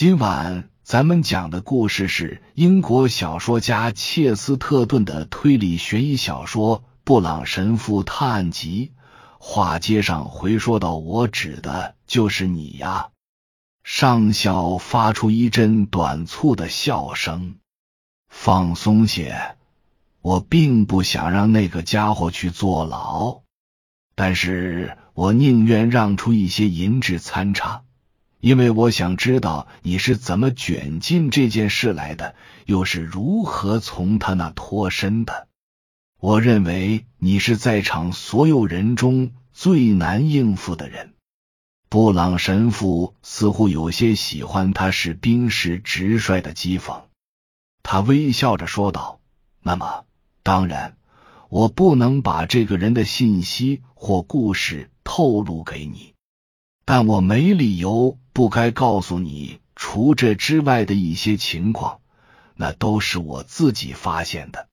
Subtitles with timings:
[0.00, 8.92] 今晚咱们讲的故事是英国小说家切斯特顿的推理悬疑小说《布朗神父探案集》。
[9.40, 13.08] 话接上回说到，我指的就是你呀！
[13.82, 17.56] 上校发出一阵短促的笑声。
[18.28, 19.56] 放松些，
[20.20, 23.40] 我并不想让那个家伙去坐牢，
[24.14, 27.82] 但是我宁愿让出一些银质餐叉，
[28.40, 32.34] 因为我想知道你是怎么卷进这件事来的，
[32.66, 35.48] 又是如何从他那脱身的。
[36.20, 41.14] 我认为你是在场所有人中最难应付的人。
[41.88, 47.02] 布朗神父似乎有些喜欢他是兵士直率的讥讽，
[47.82, 49.20] 他微笑着说道
[49.62, 50.04] ：“那么，
[50.42, 50.96] 当然，
[51.48, 56.12] 我不能把这个人的信息或故事透露给你，
[56.84, 61.98] 但我没理由不该告诉你，除这之外的一些情况，
[62.54, 64.68] 那都是我自己发现的。”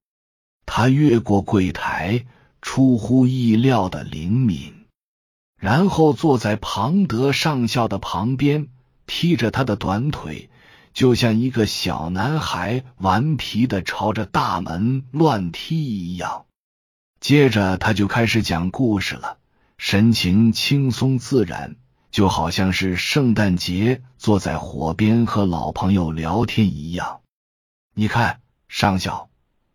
[0.68, 2.28] 他越过柜台，
[2.62, 4.86] 出乎意料的灵敏，
[5.60, 8.68] 然后坐在庞德上校的旁边，
[9.08, 10.52] 踢着他的短腿，
[10.94, 16.46] 就像一个小男孩顽皮的朝着大门乱踢一样。
[17.20, 19.40] 接着他就开始讲故事了，
[19.80, 21.78] 神情轻松自然，
[22.16, 27.20] 就好像是圣诞节坐在火边和老朋友聊天一样。
[27.94, 29.28] 你看，上校，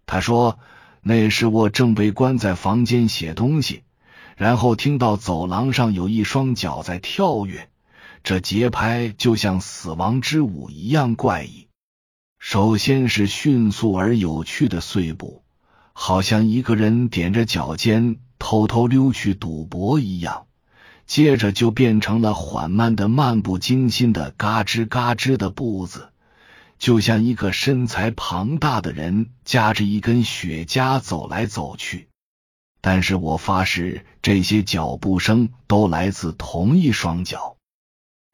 [0.07, 0.59] 他说。
[1.03, 3.83] 那时我正被关在房间写东西，
[4.39, 7.69] 然后听到走廊上有一双脚在跳跃，
[8.23, 11.69] 这节拍就像死亡之舞一样怪异。
[12.39, 15.43] 首先是迅速而有趣的碎步，
[15.93, 20.47] 好像一个人踮着脚尖偷偷溜去赌博一样；
[21.11, 26.13] 接着就变成了缓慢的、漫不经心的嘎吱嘎吱的步子。
[26.79, 32.07] 就像一个身材庞大的人夹着一根雪茄走来走去，
[32.81, 37.57] 但是我发誓，这些脚步声都来自同一双脚，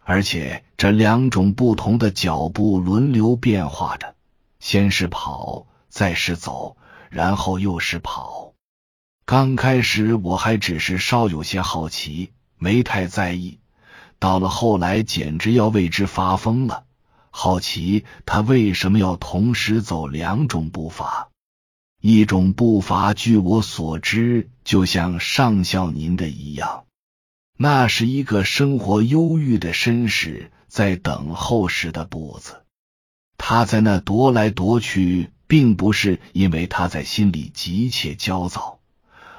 [0.05, 4.15] 而且这两种不同的脚步轮流变化着，
[4.61, 6.77] 先是跑，再是走，
[7.09, 8.53] 然后又是跑。
[9.25, 13.59] 刚开始我还只是稍有些好奇，没太在意，
[14.19, 16.85] 到了后来，简直要为之发疯了。
[17.31, 21.29] 好奇他为什么要同时走两种步伐？
[22.01, 26.85] 一种步伐，据我所知，就像上校您的一样，
[27.59, 32.63] 那是一个生活忧郁的绅士在等候时的步子。
[33.39, 38.79] 他在那踱来踱去，并不是因为他在心里急切焦躁，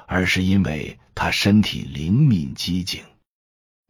[0.06, 3.02] 而是因为他身体灵敏机警。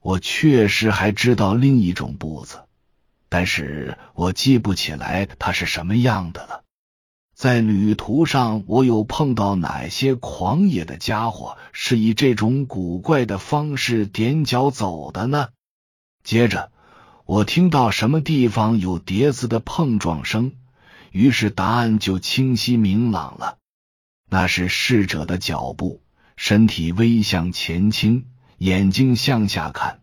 [0.00, 2.64] 我确实还知道另一种步子。
[3.28, 6.64] 但是我记不起来他是什么样的了。
[7.34, 15.50] 在旅途上，我有碰到哪些狂野的家伙是以这种古怪的方式踮脚走的呢？
[16.24, 16.72] 接着，
[17.26, 20.52] 我听到什么地方有碟子的碰撞声，
[21.12, 23.58] 于是答案就清晰明朗了。
[24.30, 26.00] 那是逝者的脚步，
[26.38, 28.24] 身体微向前倾，
[28.58, 29.98] 眼睛向下看。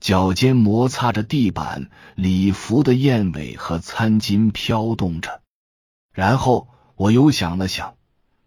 [0.00, 5.42] 脚尖摩擦着地板，礼服的燕尾和餐巾飘动着。
[6.14, 7.96] 然后我又想了想，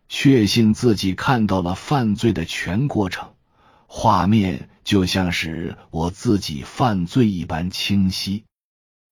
[0.10, 3.36] 确信自己看到了犯罪的全过程，
[3.86, 8.46] 画面就像是我自己犯罪一般清晰。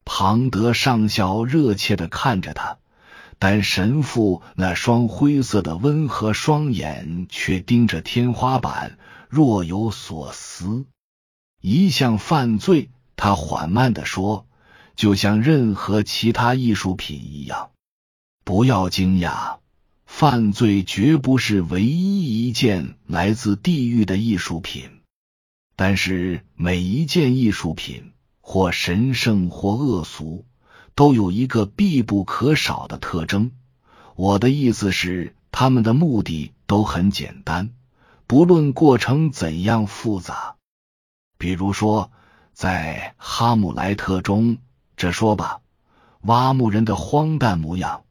[0.04, 2.80] 庞德上校热切的看着他，
[3.38, 8.98] 但神父那双灰色的温和双眼却盯着天花板，
[9.30, 10.86] 若有所思。
[11.62, 14.48] 一项犯罪，他缓慢的说，
[14.96, 17.72] 就像任何其他艺术品一样。
[18.44, 19.58] 不要惊讶，
[20.06, 25.02] 犯罪绝不是唯一一件来自地狱的艺术品。
[25.76, 30.46] 但是每一件艺术品，或神圣或恶俗，
[30.96, 33.52] 都有一个必不可少的特征。
[34.16, 37.72] 我的意思是，他们的目的都很简单，
[38.28, 40.56] 不论过程怎样复杂。
[41.38, 42.12] 比如说，
[42.54, 44.58] 在《哈姆莱特》中，
[44.96, 45.60] 这说吧，
[46.22, 48.04] 挖墓人的荒诞模样，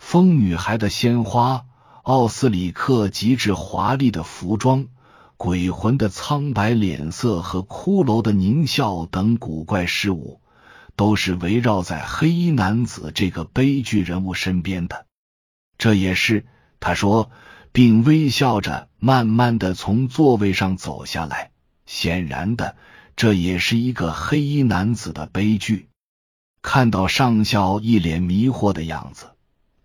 [0.00, 1.64] 疯女孩的鲜花，
[2.02, 4.88] 奥斯里克极致华丽的服装，
[5.36, 10.40] 鬼魂的苍白脸色和骷髅的狞笑等古怪事物，
[10.96, 15.06] 都是围绕在黑衣男子这个悲剧人物身边的。
[15.78, 16.46] 这也是
[16.80, 17.30] 他说，
[17.72, 21.50] 并微笑着慢慢的从座位上走下来。
[21.86, 22.76] 显然的，
[23.16, 25.88] 这也是一个黑衣男子的悲剧。
[26.62, 29.32] 看到上校一脸迷惑的样子，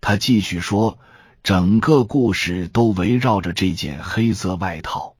[0.00, 0.98] 他继续说
[1.42, 5.16] ：“整个故事都围绕着这件黑色外套。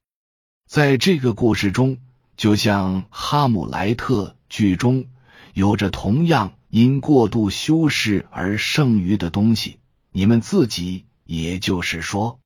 [0.67, 1.97] 在这个故事中，
[2.37, 5.05] 就像《哈姆莱特》剧中，
[5.53, 9.79] 有着同样因过度修饰而剩余的东西。
[10.11, 12.39] 你们自己，也就是说，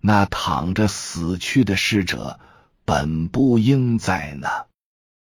[0.00, 2.40] 那躺着死去的逝者，
[2.84, 4.48] 本不应在呢。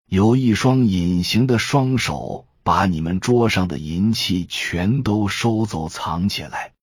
[0.05, 6.73] 有一双隐形的双手。”把你们桌上的银器全都收走藏起来，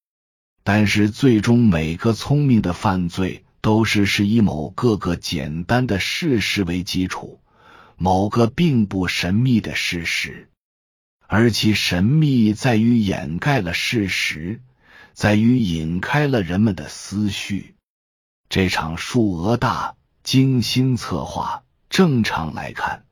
[0.63, 7.39] 但是最终每个聪明的犯罪都是是以某个个简单的事实为基础，
[7.99, 10.49] 某个并不神秘的事实，
[11.25, 14.61] 而其神秘在于掩盖了事实，
[15.13, 17.75] 在于引开了人们的思绪。
[18.49, 23.03] 这场数额大、精心策划，正常来看。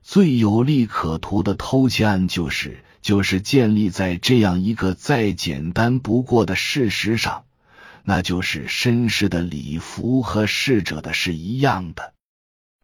[0.00, 7.44] 最有利可图的偷窃案，就是就是建立在这样一个再简单不过的事实上，
[8.04, 12.14] 那就是绅士的礼服和逝者的是一样的，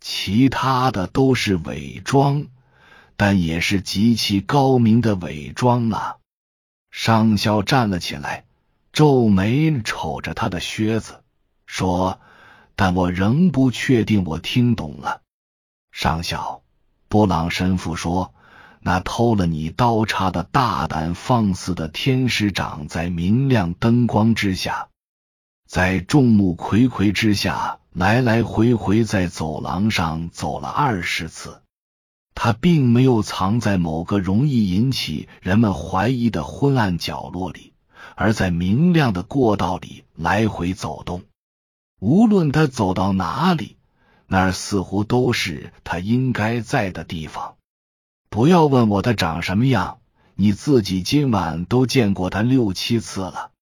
[0.09, 2.47] 其他的都是伪装，
[3.17, 6.19] 但也是极其高明的伪装啊！
[6.93, 8.45] 上校站了起来，
[8.93, 11.25] 皱眉瞅着他的靴子，
[11.67, 12.21] 说
[12.77, 15.23] ：“但我仍不确定，我听懂了，
[15.91, 16.63] 上校。”
[17.11, 18.33] 布朗神父说
[18.79, 24.89] ：“那偷了你刀叉的大胆放肆的天使长，在明亮灯光之下，
[25.67, 31.63] 在众目睽睽之下，来来回回在走廊上走了二十次。
[32.35, 37.73] 他并没有藏在某个容易引起人们怀疑的昏暗角落里，
[38.15, 41.23] 而在明亮的过道里来回走动。
[41.99, 43.79] 无论他走到哪里。”
[44.29, 47.55] 那儿似乎都是他应该在的地方。
[48.29, 50.01] 不要问我他长什么样，
[50.35, 53.53] 你自己今晚都见过他六七次了。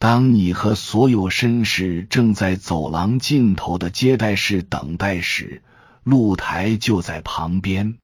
[0.00, 5.62] 当你和所有绅士正在走廊尽头的接待室等待时，
[6.04, 7.98] 露台就在旁边。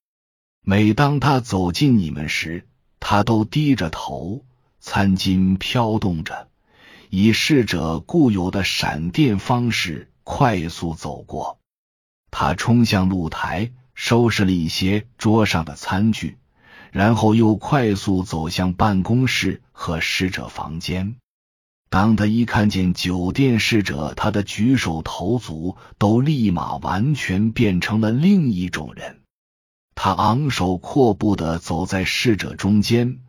[0.62, 2.66] 每当他走近你们时，
[3.00, 4.44] 他都低着头，
[4.78, 6.48] 餐巾飘动着，
[7.08, 11.58] 以逝者固有的闪电方式快速走过。
[12.30, 16.36] 他冲向露台，收拾了一些桌上的餐具，
[16.92, 21.16] 然后又快速走向办公室和侍者房间。
[21.96, 29.20] 当他一看见酒店侍者，他的举手投足都立马完全变成了另一种人。
[29.94, 33.20] 他昂首阔步的走在侍者中间，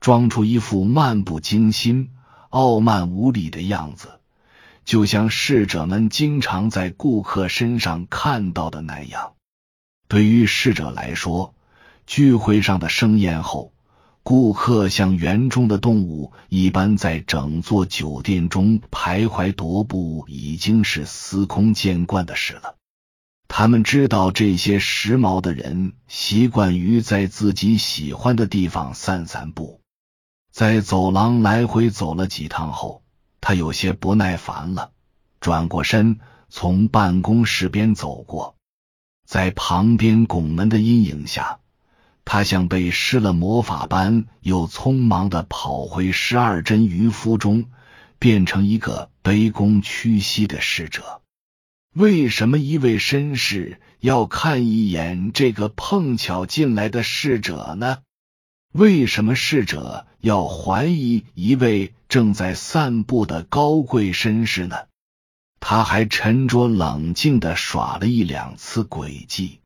[0.00, 2.10] 装出一副漫不经心、
[2.50, 4.18] 傲慢无礼的样子。
[4.84, 9.34] 就像侍者们经常在顾客身上看到的那样，
[10.08, 11.54] 对于侍者来说，
[12.08, 13.72] 聚会上的盛宴后，
[14.28, 22.74] 顾客像园中的动物一般在整座酒店中徘徊踱步，已经是司空见惯的事了。
[23.46, 29.80] 他们知道这些时髦的人习惯于在自己喜欢的地方散散步，
[30.50, 33.04] 在走廊来回走了几趟后。
[33.40, 34.90] 他有些不耐烦了，
[35.38, 36.18] 转过身，
[36.48, 38.56] 从办公室边走过，
[39.24, 41.60] 在旁边拱门的阴影下，
[42.26, 47.66] 他像被施了魔法般，又匆忙的跑回十二针渔夫中，
[48.18, 51.22] 变成一个卑躬屈膝的侍者。
[51.94, 57.98] 为什么一位绅士要看一眼这个碰巧进来的侍者呢？
[58.72, 64.76] 为什么侍者要怀疑一位正在散步的高贵绅士呢？
[65.60, 69.60] 他还沉着冷静的耍了一两次诡计。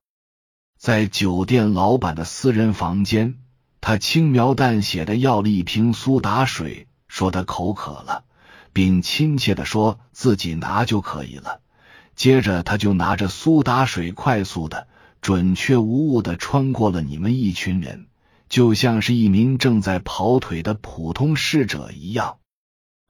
[0.81, 3.35] 在酒店老板的私人房间，
[3.83, 8.25] 他轻描淡写的要了一瓶苏打水，说他口渴了，
[8.73, 11.61] 并亲切的说自己拿就可以了。
[12.17, 14.89] 接着，他就拿着苏打水，快速的、
[15.21, 18.07] 准确无误的穿过了你们一群人。
[18.49, 22.39] 就像是一名正在跑腿的普通侍者一样，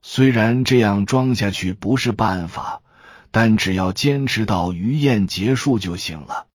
[0.01, 2.81] 虽然这样装下去不是办法，
[3.31, 6.47] 但只要坚持到鱼宴结束就行了。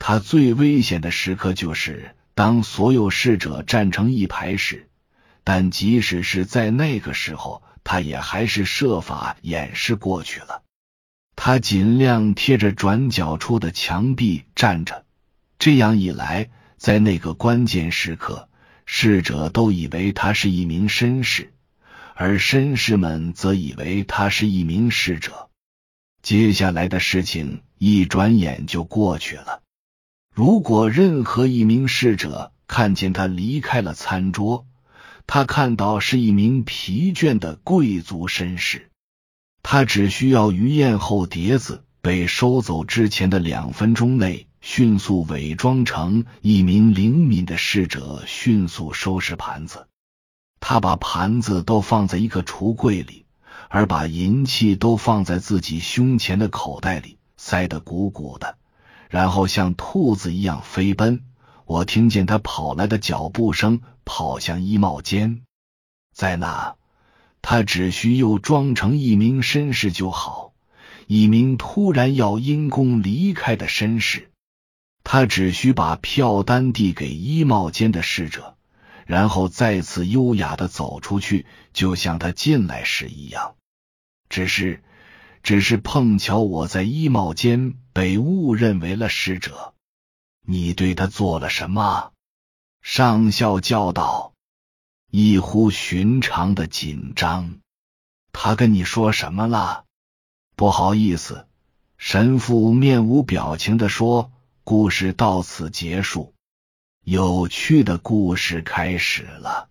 [0.00, 4.88] 他最危险的时刻就是当所有侍者站成一排时，
[5.44, 10.62] 但即使是在那个时候，他也还是设法掩饰过去了。
[11.36, 15.04] 他尽量贴着转角处的墙壁站着，
[15.58, 16.50] 这样一来。
[16.78, 18.48] 在那个关键时刻，
[18.86, 21.52] 侍者都以为他是一名绅士，
[22.14, 25.50] 而绅士们则以为他是一名侍者。
[26.22, 29.60] 接下来的事情一转眼就过去了。
[30.34, 34.66] 如果任何一名侍者看见他离开了餐桌。
[35.26, 38.90] 他看到是一名疲倦的贵族绅士，
[39.62, 49.86] 他只需要于宴后碟子被收走之前的两分钟内，迅速伪装成一名灵敏的侍者，迅速收拾盘子。
[50.58, 53.24] 他把盘子都放在一个橱柜里，
[53.68, 58.58] 而把银器都放在自己胸前的口袋里，塞得鼓鼓的，
[59.10, 61.22] 然后像兔子一样飞奔。
[61.66, 65.42] 我听见他跑来的脚步声，跑向衣帽间。
[66.14, 66.76] 在那，
[67.42, 70.52] 他只需又装成一名绅士就好，
[71.06, 74.30] 一名突然要因公离开的绅士。
[75.04, 78.56] 他只需把票单递给衣帽间的侍者，
[79.06, 83.54] 然后再次优雅的走出去，就像他进来时一样。
[84.28, 84.82] 只是，
[85.42, 89.74] 只是碰巧我在衣帽间被误认为了使者。
[90.42, 92.12] 你对他做了什么？
[92.82, 94.32] 上校叫道，
[95.10, 97.60] 异乎寻常的紧张。
[98.32, 99.84] 他跟你说什么了？
[100.56, 101.46] 不好意思，
[101.98, 104.32] 神父面无表情的说
[104.64, 106.34] ：“故事到此结束，
[107.04, 109.68] 有趣的故事开始了。”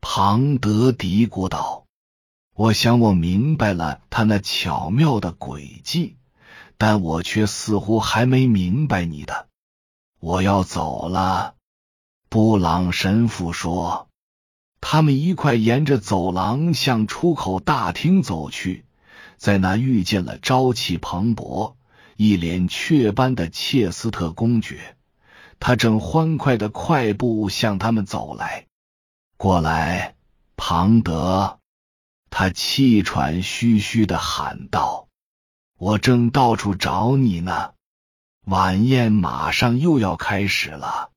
[0.00, 1.86] 庞德嘀咕道
[2.60, 6.18] ：“我想我明白了他那巧妙的诡计，
[6.76, 9.48] 但我却似乎还没明白你的。”
[10.20, 11.54] 我要走了，
[12.28, 14.08] 布朗神父说。
[14.82, 18.84] 他们一块沿着走廊向出口大厅走去，
[19.38, 21.76] 在那遇见了朝气蓬勃、
[22.18, 24.98] 一脸雀斑的切斯特公爵。
[25.60, 28.66] 他正欢快的快步向他们走来。
[29.38, 30.14] 过来，
[30.58, 31.59] 庞德！
[32.42, 35.08] 他气喘吁吁的喊道
[35.76, 37.72] ：“我正到处找你呢。”
[38.48, 41.10] 晚宴马上又要开始了，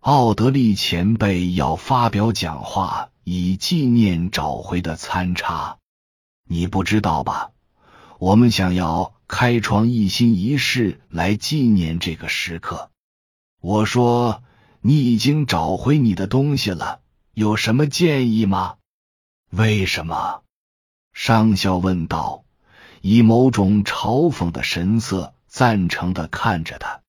[0.00, 5.78] 奥德利前辈要发表讲话，以纪念找回的参差。
[6.48, 7.52] 你不知道吧？
[8.18, 12.90] 我们想要开创一新一事来纪念这个时刻。
[13.60, 14.42] 我说，
[14.80, 17.00] 你已经找回你的东西了，
[17.32, 18.74] 有什么建议吗？
[19.50, 20.42] 为什么？
[21.12, 22.44] 上校问道，
[23.00, 25.34] 以某种嘲讽的神色。
[25.50, 27.00] 赞成的看着他，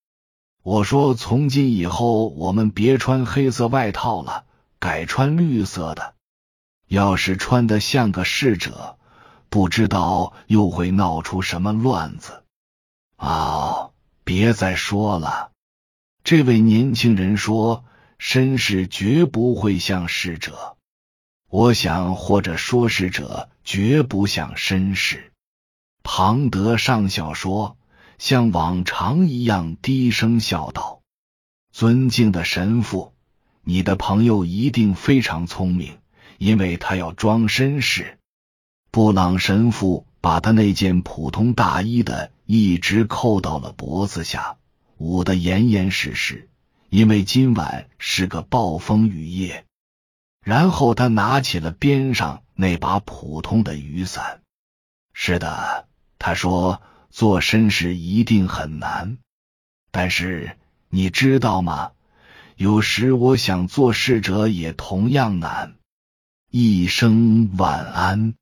[0.64, 4.46] 我说：“从今以后，我们别穿黑色外套了，
[4.80, 6.16] 改穿绿色的。
[6.88, 8.98] 要是穿的像个侍者，
[9.50, 12.44] 不知道又会闹出什么乱子。”
[13.20, 13.92] 哦，
[14.24, 15.52] 别再说了。
[16.24, 17.84] 这位年轻人说
[18.18, 20.78] ：“绅士绝不会像侍者。”
[21.50, 25.32] 我想，或者说，是者绝不像绅士。
[26.04, 27.76] 庞德上校说。
[28.20, 31.00] 像往常一样低声笑道
[31.72, 33.14] ：“尊敬的神父，
[33.64, 36.00] 你的朋友一定非常聪明，
[36.38, 38.20] 因为他要装绅士。”
[38.92, 44.58] 布朗神父把他那件普通大衣的一直扣到了脖子下，
[44.98, 46.50] 捂得严严实实，
[46.90, 49.64] 因为今晚是个暴风雨夜。
[50.50, 54.42] 然后他拿起了边上那把普通的雨伞。
[55.14, 55.88] 是的，
[56.18, 56.82] 他说。
[57.12, 59.18] 做绅士一定很难，
[59.90, 60.58] 但是
[60.90, 61.94] 你知道吗？
[62.56, 65.74] 有时我想做侍者也同样难。
[66.52, 68.36] 一声晚安，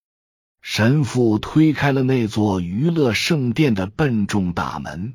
[0.61, 5.13] 神父推开了那座娱乐圣殿的笨重大门，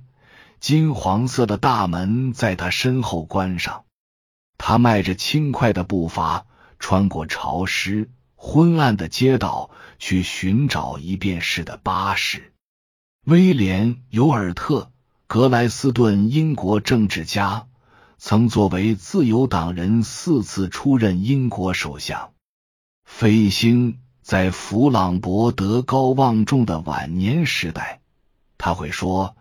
[0.58, 3.84] 金黄色的大门在他身后关上。
[4.56, 6.46] 他迈着轻快的步伐，
[6.82, 9.70] 穿过潮湿昏暗的街道，
[10.00, 12.52] 去寻找一便士的巴士。
[13.24, 14.80] 威廉·尤尔特·
[15.28, 17.68] 格莱斯顿，英国政治家，
[18.18, 22.32] 曾作为自由党人四次出任英国首相。
[23.04, 28.00] 飞星在弗朗博德高望重的晚年时代，
[28.58, 29.36] 他会说：“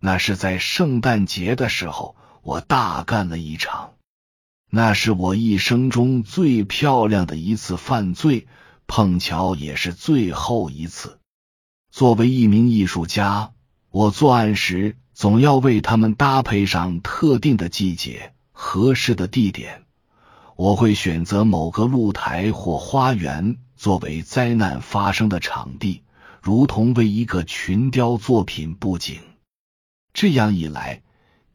[0.00, 3.95] 那是在圣诞节的时候，我大干了一场。
[4.70, 8.46] 那是我一生中最漂亮的一次犯罪，
[8.86, 11.18] 碰巧也是最后一次。”
[11.90, 13.52] 作为一名艺术家，
[13.90, 19.84] 我作案时总要为他们搭配上特定的季节、合适的地点。
[20.56, 26.02] 我会选择某个露台或花园作为灾难发生的场地，
[26.42, 29.20] 如同为一个群雕作品布景。
[30.12, 31.02] 这样一来，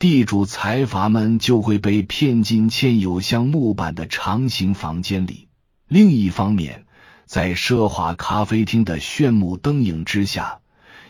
[0.02, 5.48] 地主财阀们就会被骗进嵌有像木板的长形房间里。
[5.88, 6.88] 另一方面，
[7.28, 10.62] 在奢华咖啡厅的炫目灯影之下，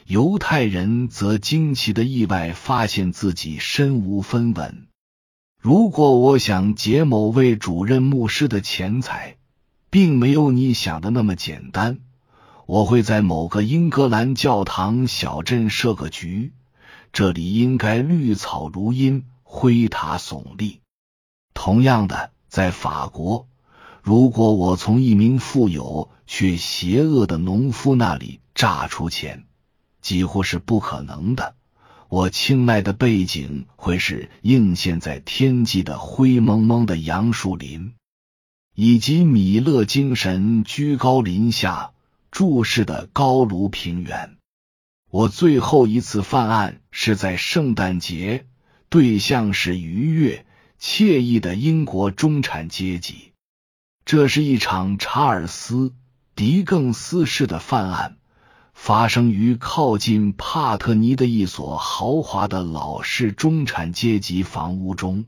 [0.07, 4.87] 犹太人则惊奇的意外发现自己身无分文。
[5.57, 9.37] 如果我想劫某位主任牧师的钱财，
[9.89, 11.99] 并没有你想的那么简单。
[12.65, 16.51] 我会在某个英格兰教堂小镇设个局，
[17.13, 20.79] 这里应该绿草如茵，灰塔耸立。
[21.53, 23.47] 同样的，在法国，
[24.01, 29.45] 如果我从一名富有却邪恶的农夫那里榨出钱，
[30.01, 31.55] 几乎是不可能的。
[32.07, 37.93] 我青睐的背景会是映现在天际的灰蒙蒙的杨树林，
[38.75, 41.91] 以及米勒精神居高临下
[42.31, 44.37] 注视的高卢平原。
[45.11, 48.47] 我最后一次犯案是在圣诞节，
[48.89, 50.45] 对象是愉悦。
[50.79, 53.33] 惬意的英国中产阶级，
[54.03, 55.75] 这是一场查尔斯·
[56.33, 58.17] 狄更斯式的犯案，
[58.73, 65.25] 发生于靠近帕特尼的一所豪华的老式中产阶级房屋中。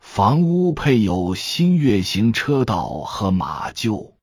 [0.00, 4.14] 房屋配有新月形车道和马厩，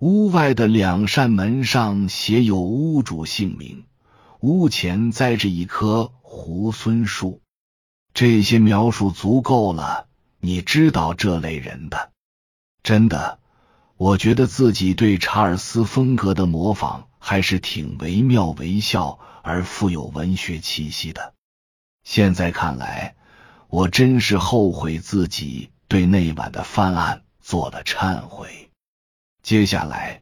[0.00, 3.84] 屋外的两扇门上写有屋主姓名，
[4.44, 7.40] 屋前栽着一棵猢狲树。
[8.12, 10.06] 这些描述足够了，
[10.38, 12.12] 你知道这类人的。
[12.82, 13.38] 真的，
[13.96, 21.32] 我觉得自己对查尔斯风格的模仿还是挺惟妙惟肖而富有文学气息的。
[22.02, 23.16] 现在看来，
[23.68, 28.70] 我真是后悔自己对那晚的犯案做了忏悔。
[29.42, 30.20] 接下来，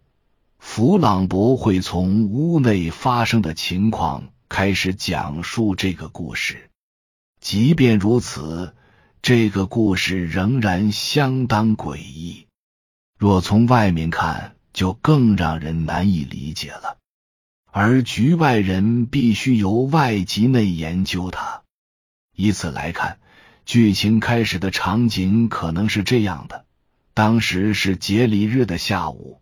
[0.64, 6.70] 弗朗博会从屋内发生的情况开始讲述这个故事。
[7.40, 8.74] 即便如此，
[9.20, 12.46] 这个故事仍然相当诡异。
[13.18, 16.96] 若从外面看，就更让人难以理解了。
[17.70, 21.62] 而局外人必须由外及内研究它。
[22.34, 23.18] 以此来看，
[23.66, 26.64] 剧情开始的场景可能是这样的：
[27.12, 29.41] 当时是节礼日的下午，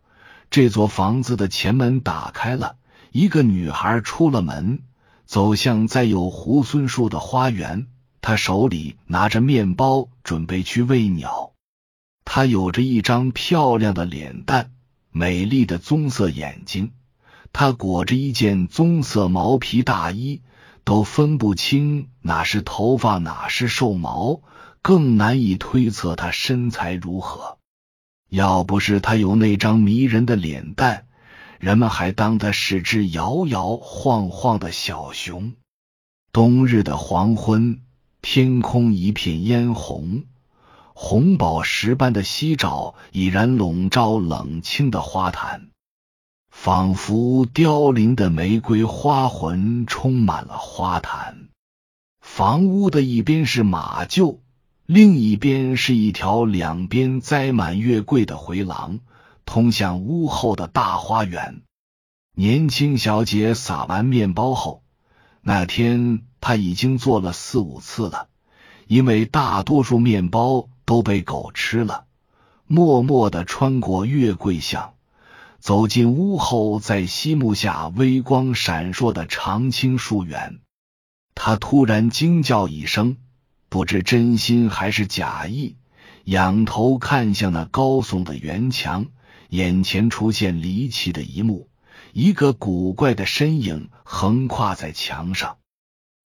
[0.51, 2.75] 这座房子的前门打开了，
[3.13, 4.83] 一个女孩出了门。
[5.25, 7.87] 走向栽有猢狲树的花园，
[8.21, 11.53] 她手里拿着面包，准备去喂鸟。
[12.25, 14.73] 他有着一张漂亮的脸蛋，
[15.13, 16.91] 美丽的棕色眼睛。
[17.53, 20.43] 他裹着一件棕色毛皮大衣，
[20.83, 24.41] 都分不清哪是头发，哪是兽毛，
[24.83, 27.59] 更难以推测他身材如何。
[28.31, 31.07] 要不是他有那张迷人的脸蛋。
[31.59, 35.53] 人们还当他是只摇摇晃晃的小熊。
[36.33, 37.83] 冬日的黄昏，
[38.23, 40.25] 天空一片嫣红，
[40.95, 45.69] 红宝石般的夕照已然笼罩冷清的花坛，
[46.51, 51.49] 仿佛凋零的玫瑰花魂充满了花坛。
[52.21, 54.39] 房屋的一边是马厩，
[54.93, 58.99] 另一边是一条两边栽满月桂的回廊。
[59.47, 61.63] 通向屋后的大花园。
[62.35, 64.83] 年轻小姐撒完面包后，
[65.43, 68.27] 那天她已经做了四五次了，
[68.89, 72.07] 因为大多数面包都被狗吃了。
[72.67, 74.95] 默默的穿过月桂巷，
[75.61, 80.59] 走进屋后，在西幕下微光闪烁的常青树园。
[81.37, 83.19] 他突然惊叫一声，
[83.71, 85.77] 不知真心还是假意，
[86.25, 89.07] 仰头看向那高耸的圆墙。
[89.49, 91.69] 眼前出现离奇的一幕，
[92.13, 95.59] 一个古怪的身影横跨在墙上。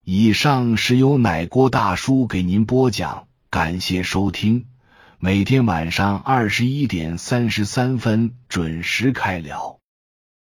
[0.04, 4.66] 以上是由奶锅大叔给您播讲，感谢收听。
[5.18, 9.78] 每天晚上二十一点三十三分准时开聊。